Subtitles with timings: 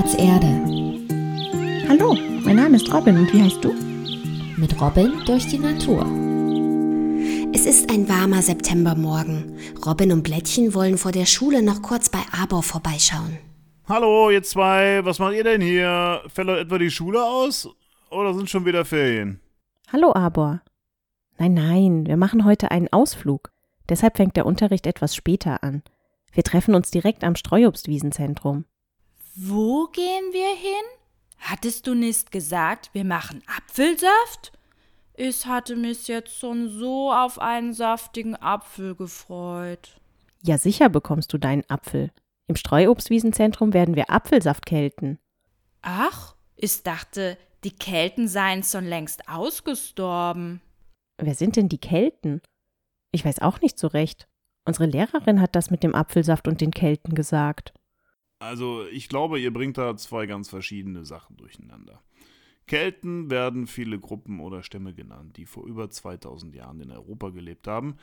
[0.00, 0.46] Platz Erde.
[1.86, 3.74] Hallo, mein Name ist Robin und wie heißt du?
[4.56, 6.06] Mit Robin durch die Natur.
[7.52, 9.58] Es ist ein warmer Septembermorgen.
[9.84, 13.36] Robin und Blättchen wollen vor der Schule noch kurz bei Arbor vorbeischauen.
[13.90, 16.22] Hallo, ihr zwei, was macht ihr denn hier?
[16.28, 17.68] Fällt euch etwa die Schule aus?
[18.10, 19.38] Oder sind schon wieder Ferien?
[19.92, 20.62] Hallo, Arbor.
[21.36, 23.52] Nein, nein, wir machen heute einen Ausflug.
[23.90, 25.82] Deshalb fängt der Unterricht etwas später an.
[26.32, 28.64] Wir treffen uns direkt am Streuobstwiesenzentrum.
[29.34, 30.98] Wo gehen wir hin?
[31.38, 34.52] Hattest du nicht gesagt, wir machen Apfelsaft?
[35.14, 40.00] Ich hatte mich jetzt schon so auf einen saftigen Apfel gefreut.
[40.42, 42.10] Ja, sicher bekommst du deinen Apfel.
[42.46, 45.18] Im Streuobstwiesenzentrum werden wir Apfelsaft kelten.
[45.82, 50.60] Ach, ich dachte, die Kelten seien schon längst ausgestorben.
[51.18, 52.40] Wer sind denn die Kelten?
[53.12, 54.26] Ich weiß auch nicht so recht.
[54.64, 57.72] Unsere Lehrerin hat das mit dem Apfelsaft und den Kelten gesagt.
[58.40, 62.02] Also, ich glaube, ihr bringt da zwei ganz verschiedene Sachen durcheinander.
[62.66, 67.68] Kelten werden viele Gruppen oder Stämme genannt, die vor über 2000 Jahren in Europa gelebt
[67.68, 67.96] haben,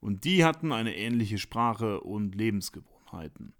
[0.00, 3.54] und die hatten eine ähnliche Sprache und Lebensgewohnheiten.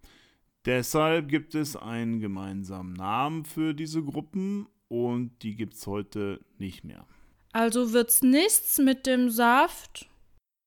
[0.64, 6.82] Deshalb gibt es einen gemeinsamen Namen für diese Gruppen und die gibt es heute nicht
[6.82, 7.06] mehr.
[7.52, 10.08] Also wird's nichts mit dem Saft?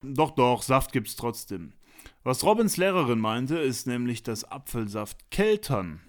[0.02, 1.73] Doch, doch, Saft gibt's trotzdem.
[2.24, 6.02] Was Robins Lehrerin meinte, ist nämlich das Apfelsaft keltern.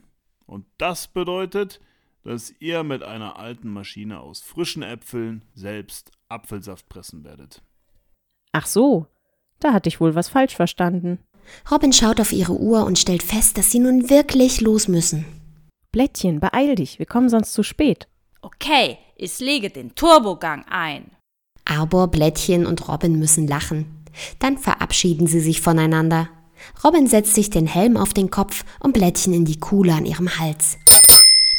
[0.47, 1.81] Und das bedeutet,
[2.23, 7.63] dass ihr mit einer alten Maschine aus frischen Äpfeln selbst Apfelsaft pressen werdet.
[8.53, 9.07] Ach so,
[9.61, 11.19] da hatte ich wohl was falsch verstanden.
[11.71, 15.25] Robin schaut auf ihre Uhr und stellt fest, dass sie nun wirklich los müssen.
[15.93, 18.09] Blättchen, beeil dich, wir kommen sonst zu spät.
[18.43, 21.11] Okay, ich lege den Turbogang ein.
[21.65, 23.96] Arbor, Blättchen und Robin müssen lachen.
[24.39, 26.29] Dann verabschieden sie sich voneinander.
[26.83, 30.39] Robin setzt sich den Helm auf den Kopf und Blättchen in die Kuhle an ihrem
[30.39, 30.79] Hals.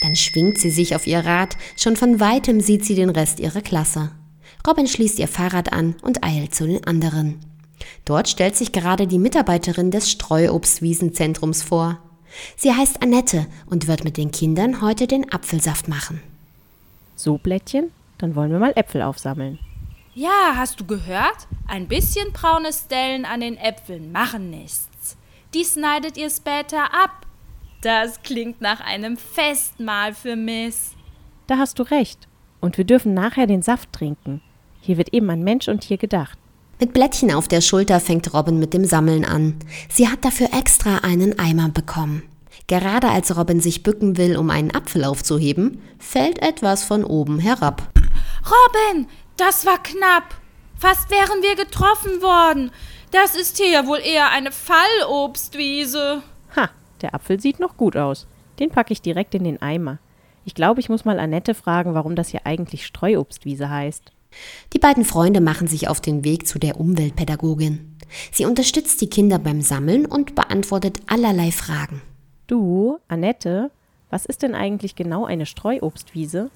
[0.01, 3.61] Dann schwingt sie sich auf ihr Rad, schon von weitem sieht sie den Rest ihrer
[3.61, 4.11] Klasse.
[4.67, 7.39] Robin schließt ihr Fahrrad an und eilt zu den anderen.
[8.05, 11.99] Dort stellt sich gerade die Mitarbeiterin des Streuobstwiesenzentrums vor.
[12.55, 16.21] Sie heißt Annette und wird mit den Kindern heute den Apfelsaft machen.
[17.15, 19.59] So, Blättchen, dann wollen wir mal Äpfel aufsammeln.
[20.19, 21.47] Ja, hast du gehört?
[21.67, 25.15] Ein bisschen braune Stellen an den Äpfeln machen nichts.
[25.53, 27.27] Die schneidet ihr später ab.
[27.83, 30.95] Das klingt nach einem Festmahl für Miss.
[31.45, 32.27] Da hast du recht.
[32.61, 34.41] Und wir dürfen nachher den Saft trinken.
[34.81, 36.39] Hier wird eben an Mensch und Tier gedacht.
[36.79, 39.53] Mit Blättchen auf der Schulter fängt Robin mit dem Sammeln an.
[39.87, 42.23] Sie hat dafür extra einen Eimer bekommen.
[42.65, 47.91] Gerade als Robin sich bücken will, um einen Apfel aufzuheben, fällt etwas von oben herab.
[48.43, 50.35] Robin, das war knapp.
[50.77, 52.71] Fast wären wir getroffen worden.
[53.11, 56.21] Das ist hier ja wohl eher eine Fallobstwiese.
[56.55, 56.69] Ha,
[57.01, 58.27] der Apfel sieht noch gut aus.
[58.59, 59.99] Den packe ich direkt in den Eimer.
[60.45, 64.11] Ich glaube, ich muss mal Annette fragen, warum das hier eigentlich Streuobstwiese heißt.
[64.73, 67.97] Die beiden Freunde machen sich auf den Weg zu der Umweltpädagogin.
[68.31, 72.01] Sie unterstützt die Kinder beim Sammeln und beantwortet allerlei Fragen.
[72.47, 73.71] Du, Annette,
[74.09, 76.49] was ist denn eigentlich genau eine Streuobstwiese?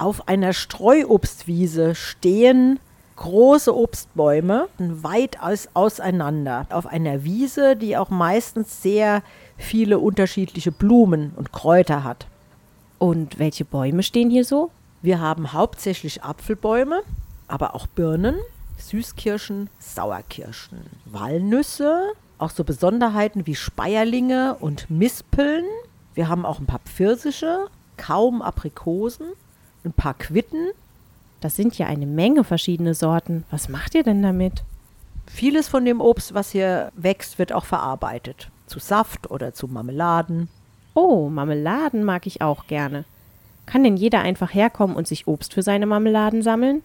[0.00, 2.80] Auf einer Streuobstwiese stehen
[3.16, 6.66] große Obstbäume weit aus, auseinander.
[6.70, 9.22] Auf einer Wiese, die auch meistens sehr
[9.58, 12.26] viele unterschiedliche Blumen und Kräuter hat.
[12.98, 14.70] Und welche Bäume stehen hier so?
[15.02, 17.02] Wir haben hauptsächlich Apfelbäume,
[17.46, 18.36] aber auch Birnen,
[18.78, 25.66] Süßkirschen, Sauerkirschen, Walnüsse, auch so Besonderheiten wie Speierlinge und Mispeln.
[26.14, 27.66] Wir haben auch ein paar Pfirsiche,
[27.98, 29.26] kaum Aprikosen,
[29.84, 30.68] ein paar Quitten.
[31.40, 33.44] Das sind ja eine Menge verschiedene Sorten.
[33.50, 34.62] Was macht ihr denn damit?
[35.26, 38.48] Vieles von dem Obst, was hier wächst, wird auch verarbeitet.
[38.66, 40.48] Zu Saft oder zu Marmeladen.
[40.94, 43.04] Oh, Marmeladen mag ich auch gerne.
[43.66, 46.82] Kann denn jeder einfach herkommen und sich Obst für seine Marmeladen sammeln?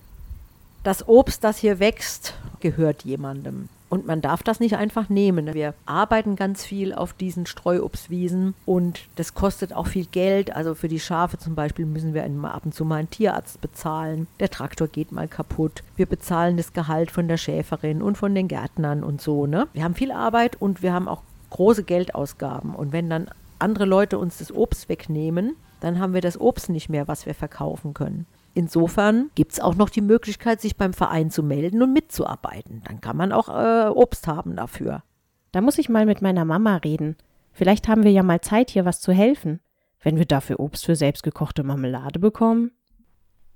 [0.83, 3.69] Das Obst, das hier wächst, gehört jemandem.
[3.95, 5.53] Und man darf das nicht einfach nehmen.
[5.53, 10.53] Wir arbeiten ganz viel auf diesen Streuobstwiesen und das kostet auch viel Geld.
[10.53, 14.27] Also für die Schafe zum Beispiel müssen wir ab und zu mal einen Tierarzt bezahlen.
[14.42, 15.81] Der Traktor geht mal kaputt.
[15.95, 19.47] Wir bezahlen das Gehalt von der Schäferin und von den Gärtnern und so.
[19.47, 19.69] Ne?
[19.71, 21.21] Wir haben viel Arbeit und wir haben auch
[21.51, 22.75] große Geldausgaben.
[22.75, 26.89] Und wenn dann andere Leute uns das Obst wegnehmen, dann haben wir das Obst nicht
[26.89, 28.25] mehr, was wir verkaufen können.
[28.56, 32.81] Insofern gibt es auch noch die Möglichkeit, sich beim Verein zu melden und mitzuarbeiten.
[32.88, 35.04] Dann kann man auch äh, Obst haben dafür.
[35.52, 37.18] Da muss ich mal mit meiner Mama reden.
[37.52, 39.60] Vielleicht haben wir ja mal Zeit, hier was zu helfen,
[40.02, 42.72] wenn wir dafür Obst für selbstgekochte Marmelade bekommen.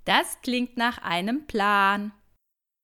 [0.03, 2.11] Das klingt nach einem Plan.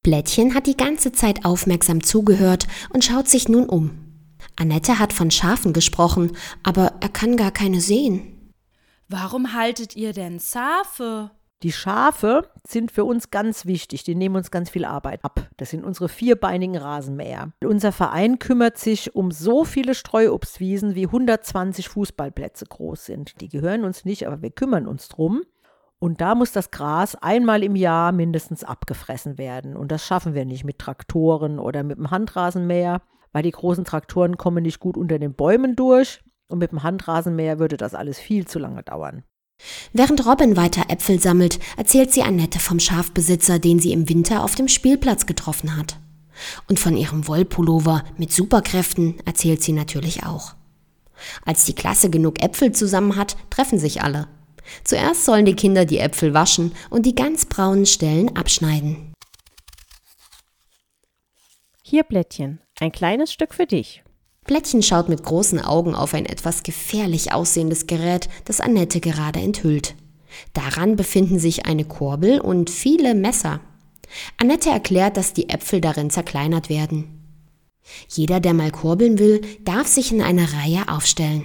[0.02, 3.90] Blättchen hat die ganze Zeit aufmerksam zugehört und schaut sich nun um.
[4.56, 8.52] Annette hat von Schafen gesprochen, aber er kann gar keine sehen.
[9.08, 11.30] warum haltet ihr denn Schafe?
[11.62, 14.04] Die Schafe sind für uns ganz wichtig.
[14.04, 15.48] Die nehmen uns ganz viel Arbeit ab.
[15.56, 17.52] Das sind unsere vierbeinigen Rasenmäher.
[17.64, 23.40] Unser Verein kümmert sich um so viele Streuobstwiesen, wie 120 Fußballplätze groß sind.
[23.40, 25.42] Die gehören uns nicht, aber wir kümmern uns drum.
[25.98, 29.76] Und da muss das Gras einmal im Jahr mindestens abgefressen werden.
[29.76, 33.00] Und das schaffen wir nicht mit Traktoren oder mit dem Handrasenmäher,
[33.32, 36.22] weil die großen Traktoren kommen nicht gut unter den Bäumen durch.
[36.48, 39.24] Und mit dem Handrasenmäher würde das alles viel zu lange dauern.
[39.92, 44.54] Während Robin weiter Äpfel sammelt, erzählt sie Annette vom Schafbesitzer, den sie im Winter auf
[44.54, 45.98] dem Spielplatz getroffen hat.
[46.68, 50.54] Und von ihrem Wollpullover mit Superkräften erzählt sie natürlich auch.
[51.44, 54.28] Als die Klasse genug Äpfel zusammen hat, treffen sich alle.
[54.84, 59.14] Zuerst sollen die Kinder die Äpfel waschen und die ganz braunen Stellen abschneiden.
[61.82, 64.02] Hier, Blättchen, ein kleines Stück für dich.
[64.46, 69.94] Blättchen schaut mit großen Augen auf ein etwas gefährlich aussehendes Gerät, das Annette gerade enthüllt.
[70.52, 73.60] Daran befinden sich eine Kurbel und viele Messer.
[74.38, 77.16] Annette erklärt, dass die Äpfel darin zerkleinert werden.
[78.08, 81.44] Jeder, der mal kurbeln will, darf sich in einer Reihe aufstellen.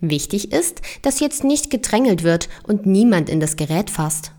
[0.00, 4.32] Wichtig ist, dass jetzt nicht gedrängelt wird und niemand in das Gerät fasst.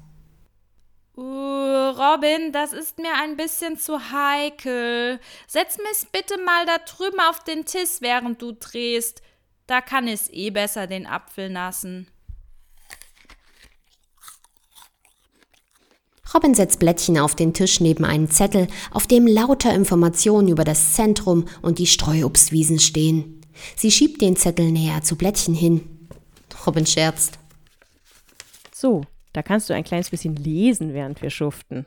[1.99, 5.19] Robin, das ist mir ein bisschen zu heikel.
[5.47, 9.21] Setz mich bitte mal da drüben auf den Tisch, während du drehst.
[9.67, 12.07] Da kann es eh besser den Apfel nassen.
[16.33, 20.93] Robin setzt Blättchen auf den Tisch neben einen Zettel, auf dem lauter Informationen über das
[20.93, 23.41] Zentrum und die Streuobstwiesen stehen.
[23.75, 26.07] Sie schiebt den Zettel näher zu Blättchen hin.
[26.65, 27.39] Robin scherzt.
[28.71, 29.03] So,
[29.39, 31.85] da kannst du ein kleines bisschen lesen, während wir schuften.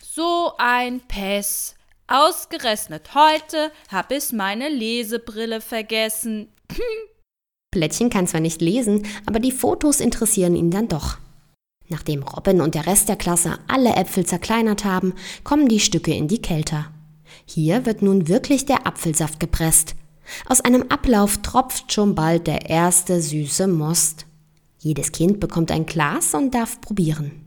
[0.00, 1.76] So ein Pess.
[2.08, 6.48] Ausgerechnet heute hab ich meine Lesebrille vergessen.
[7.70, 11.18] Blättchen kann zwar nicht lesen, aber die Fotos interessieren ihn dann doch.
[11.86, 15.14] Nachdem Robin und der Rest der Klasse alle Äpfel zerkleinert haben,
[15.44, 16.90] kommen die Stücke in die Kälter.
[17.46, 19.94] Hier wird nun wirklich der Apfelsaft gepresst.
[20.46, 24.26] Aus einem Ablauf tropft schon bald der erste süße Most.
[24.78, 27.44] Jedes Kind bekommt ein Glas und darf probieren.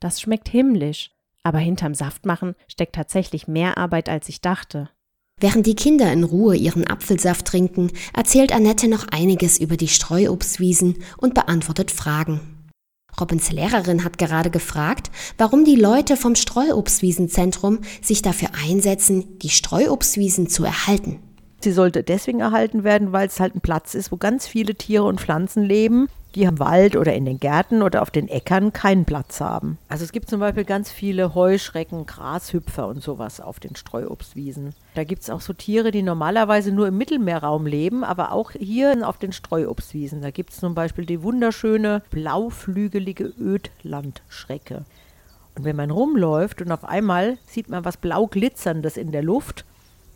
[0.00, 1.10] Das schmeckt himmlisch.
[1.42, 4.90] Aber hinterm Saftmachen steckt tatsächlich mehr Arbeit, als ich dachte.
[5.38, 10.98] Während die Kinder in Ruhe ihren Apfelsaft trinken, erzählt Annette noch einiges über die Streuobstwiesen
[11.16, 12.40] und beantwortet Fragen.
[13.18, 20.48] Robins Lehrerin hat gerade gefragt, warum die Leute vom Streuobstwiesenzentrum sich dafür einsetzen, die Streuobstwiesen
[20.48, 21.20] zu erhalten.
[21.62, 25.04] Sie sollte deswegen erhalten werden, weil es halt ein Platz ist, wo ganz viele Tiere
[25.04, 29.04] und Pflanzen leben, die im Wald oder in den Gärten oder auf den Äckern keinen
[29.04, 29.78] Platz haben.
[29.88, 34.74] Also es gibt zum Beispiel ganz viele Heuschrecken, Grashüpfer und sowas auf den Streuobstwiesen.
[34.94, 39.08] Da gibt es auch so Tiere, die normalerweise nur im Mittelmeerraum leben, aber auch hier
[39.08, 40.22] auf den Streuobstwiesen.
[40.22, 44.84] Da gibt es zum Beispiel die wunderschöne blauflügelige Ödlandschrecke.
[45.56, 49.64] Und wenn man rumläuft und auf einmal sieht man was blau glitzerndes in der Luft,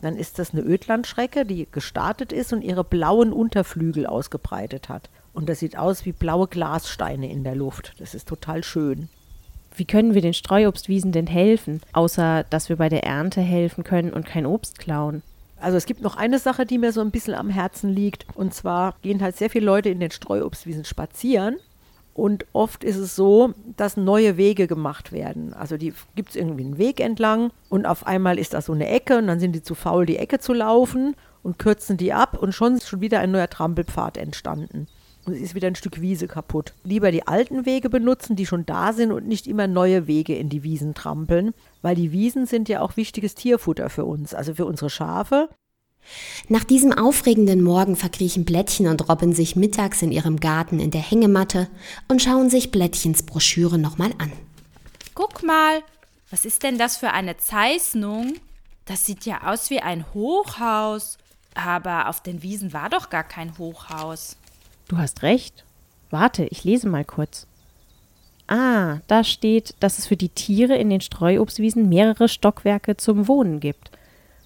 [0.01, 5.09] dann ist das eine Ödlandschrecke, die gestartet ist und ihre blauen Unterflügel ausgebreitet hat.
[5.35, 7.93] Und das sieht aus wie blaue Glassteine in der Luft.
[7.99, 9.09] Das ist total schön.
[9.75, 14.13] Wie können wir den Streuobstwiesen denn helfen, außer dass wir bei der Ernte helfen können
[14.13, 15.21] und kein Obst klauen?
[15.59, 18.25] Also es gibt noch eine Sache, die mir so ein bisschen am Herzen liegt.
[18.35, 21.57] Und zwar gehen halt sehr viele Leute in den Streuobstwiesen spazieren.
[22.13, 25.53] Und oft ist es so, dass neue Wege gemacht werden.
[25.53, 28.87] Also die gibt es irgendwie einen Weg entlang und auf einmal ist da so eine
[28.87, 32.37] Ecke und dann sind die zu faul, die Ecke zu laufen und kürzen die ab
[32.41, 34.87] und schon ist schon wieder ein neuer Trampelpfad entstanden.
[35.25, 36.73] Und es ist wieder ein Stück Wiese kaputt.
[36.83, 40.49] Lieber die alten Wege benutzen, die schon da sind und nicht immer neue Wege in
[40.49, 44.65] die Wiesen trampeln, weil die Wiesen sind ja auch wichtiges Tierfutter für uns, also für
[44.65, 45.49] unsere Schafe,
[46.47, 51.01] nach diesem aufregenden Morgen verkriechen Blättchen und Robin sich mittags in ihrem Garten in der
[51.01, 51.67] Hängematte
[52.07, 54.31] und schauen sich Blättchens Broschüre nochmal an.
[55.13, 55.81] Guck mal,
[56.29, 58.33] was ist denn das für eine Zeichnung?
[58.85, 61.17] Das sieht ja aus wie ein Hochhaus.
[61.55, 64.35] Aber auf den Wiesen war doch gar kein Hochhaus.
[64.87, 65.65] Du hast recht.
[66.11, 67.47] Warte, ich lese mal kurz.
[68.47, 73.59] Ah, da steht, dass es für die Tiere in den Streuobstwiesen mehrere Stockwerke zum Wohnen
[73.59, 73.91] gibt.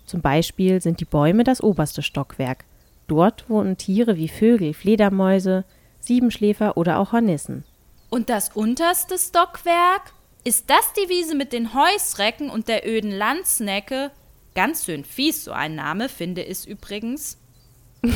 [0.05, 2.63] Zum Beispiel sind die Bäume das oberste Stockwerk.
[3.07, 5.65] Dort wohnen Tiere wie Vögel, Fledermäuse,
[5.99, 7.65] Siebenschläfer oder auch Hornissen.
[8.09, 10.13] Und das unterste Stockwerk?
[10.45, 14.11] Ist das die Wiese mit den Heusrecken und der öden Landsnecke?
[14.55, 17.37] Ganz schön fies, so ein Name, finde ich übrigens.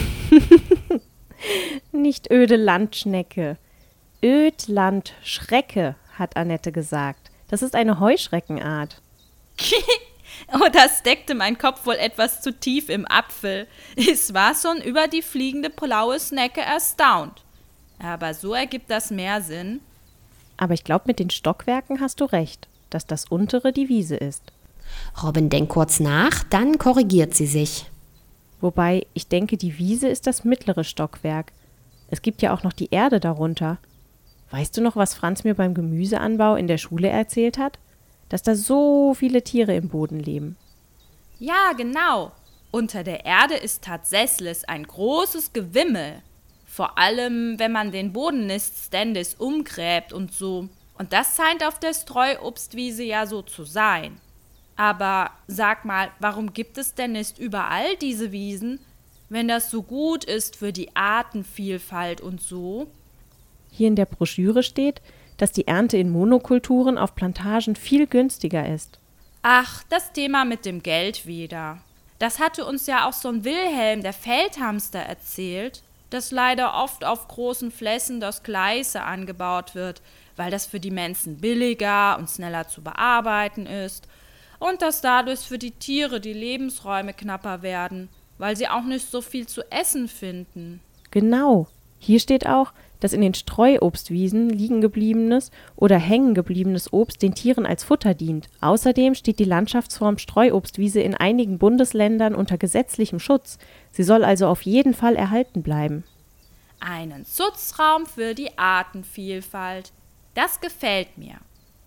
[1.92, 3.58] Nicht öde Landschnecke.
[4.24, 7.32] Ödlandschrecke, hat Annette gesagt.
[7.50, 9.02] Das ist eine Heuschreckenart.
[10.52, 13.68] Oh, das deckte mein Kopf wohl etwas zu tief im Apfel.
[13.96, 17.44] Ich war schon über die fliegende blaue Snecke erstaunt.
[18.00, 19.80] Aber so ergibt das mehr Sinn.
[20.58, 24.44] Aber ich glaube, mit den Stockwerken hast du recht, dass das untere die Wiese ist.
[25.24, 27.86] Robin denkt kurz nach, dann korrigiert sie sich.
[28.64, 31.52] Wobei ich denke, die Wiese ist das mittlere Stockwerk.
[32.08, 33.78] Es gibt ja auch noch die Erde darunter.
[34.52, 37.78] Weißt du noch, was Franz mir beim Gemüseanbau in der Schule erzählt hat?
[38.30, 40.56] Dass da so viele Tiere im Boden leben.
[41.40, 42.32] Ja, genau.
[42.72, 46.22] Unter der Erde ist tatsächlich ein großes Gewimmel.
[46.66, 50.70] Vor allem, wenn man den Boden nicht ständig umgräbt und so.
[50.98, 54.22] Und das scheint auf der Streuobstwiese ja so zu sein.
[54.76, 58.80] Aber sag mal, warum gibt es denn nicht überall diese Wiesen,
[59.30, 62.88] wenn das so gut ist für die Artenvielfalt und so?
[63.72, 65.02] Hier in der Broschüre steht,
[65.38, 69.00] dass die Ernte in Monokulturen auf Plantagen viel günstiger ist.
[69.42, 71.80] Ach, das Thema mit dem Geld wieder.
[72.20, 77.28] Das hatte uns ja auch so ein Wilhelm, der Feldhamster, erzählt, dass leider oft auf
[77.28, 80.02] großen Flächen das Gleiche angebaut wird,
[80.36, 84.08] weil das für die Menschen billiger und schneller zu bearbeiten ist
[84.64, 89.22] und dass dadurch für die Tiere die Lebensräume knapper werden, weil sie auch nicht so
[89.22, 90.80] viel zu essen finden.
[91.12, 91.68] Genau.
[92.00, 97.66] Hier steht auch, dass in den Streuobstwiesen liegen gebliebenes oder hängen gebliebenes Obst den Tieren
[97.66, 98.48] als Futter dient.
[98.62, 103.58] Außerdem steht die Landschaftsform Streuobstwiese in einigen Bundesländern unter gesetzlichem Schutz.
[103.92, 106.06] Sie soll also auf jeden Fall erhalten bleiben.
[106.80, 109.92] Einen Schutzraum für die Artenvielfalt.
[110.36, 111.36] Das gefällt mir.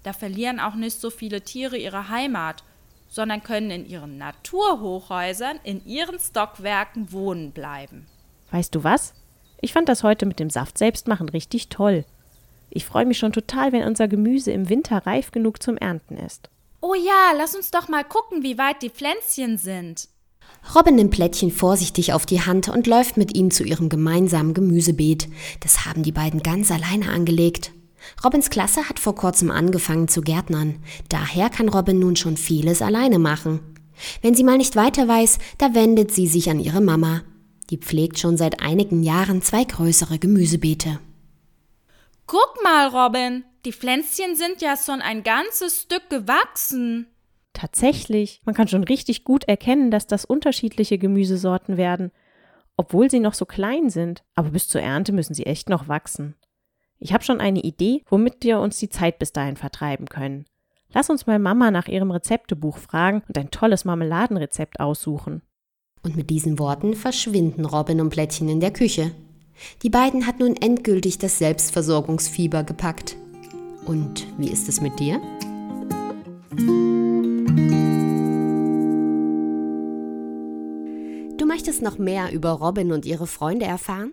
[0.06, 2.62] Da verlieren auch nicht so viele Tiere ihre Heimat,
[3.08, 8.06] sondern können in ihren Naturhochhäusern in ihren Stockwerken wohnen bleiben.
[8.52, 9.14] Weißt du was?
[9.60, 12.04] Ich fand das heute mit dem Saft selbstmachen richtig toll.
[12.70, 16.50] Ich freue mich schon total, wenn unser Gemüse im Winter reif genug zum Ernten ist.
[16.80, 20.08] Oh ja, lass uns doch mal gucken, wie weit die Pflänzchen sind.
[20.72, 25.26] Robin nimmt Plättchen vorsichtig auf die Hand und läuft mit ihm zu ihrem gemeinsamen Gemüsebeet.
[25.64, 27.72] Das haben die beiden ganz alleine angelegt.
[28.24, 30.82] Robins Klasse hat vor kurzem angefangen zu gärtnern.
[31.08, 33.60] Daher kann Robin nun schon vieles alleine machen.
[34.22, 37.22] Wenn sie mal nicht weiter weiß, da wendet sie sich an ihre Mama.
[37.70, 41.00] Die pflegt schon seit einigen Jahren zwei größere Gemüsebeete.
[42.26, 47.06] Guck mal, Robin, die Pflänzchen sind ja schon ein ganzes Stück gewachsen.
[47.52, 52.12] Tatsächlich, man kann schon richtig gut erkennen, dass das unterschiedliche Gemüsesorten werden,
[52.76, 56.36] obwohl sie noch so klein sind, aber bis zur Ernte müssen sie echt noch wachsen.
[56.98, 60.46] Ich habe schon eine Idee, womit wir uns die Zeit bis dahin vertreiben können.
[60.92, 65.42] Lass uns mal Mama nach ihrem Rezeptebuch fragen und ein tolles Marmeladenrezept aussuchen.
[66.02, 69.10] Und mit diesen Worten verschwinden Robin und Plättchen in der Küche.
[69.82, 73.16] Die beiden hat nun endgültig das Selbstversorgungsfieber gepackt.
[73.84, 75.20] Und wie ist es mit dir?
[81.36, 84.12] Du möchtest noch mehr über Robin und ihre Freunde erfahren?